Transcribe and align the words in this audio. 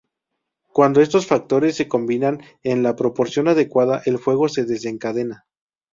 Cuando 0.73 0.99
estos 1.01 1.27
factores 1.27 1.75
se 1.75 1.87
combinan 1.87 2.41
en 2.63 2.81
la 2.81 2.95
proporción 2.95 3.47
adecuada, 3.47 4.01
el 4.07 4.17
fuego 4.17 4.49
se 4.49 4.65
desencadena. 4.65 5.45